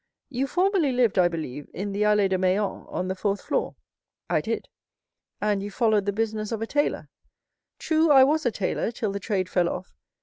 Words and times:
You 0.29 0.47
formerly 0.47 0.91
lived, 0.93 1.19
I 1.19 1.27
believe 1.27 1.69
in 1.75 1.91
the 1.91 2.01
Allées 2.01 2.29
de 2.31 2.37
Meilhan, 2.39 2.87
on 2.91 3.07
the 3.07 3.13
fourth 3.13 3.39
floor?" 3.39 3.75
0325m 4.31 4.35
"I 4.37 4.41
did." 4.41 4.67
"And 5.39 5.61
you 5.61 5.69
followed 5.69 6.07
the 6.07 6.11
business 6.11 6.51
of 6.51 6.59
a 6.63 6.65
tailor?" 6.65 7.07
"True, 7.77 8.09
I 8.09 8.23
was 8.23 8.43
a 8.43 8.51
tailor, 8.51 8.89
till 8.91 9.11
the 9.11 9.19
trade 9.19 9.47
fell 9.47 9.69
off. 9.69 9.93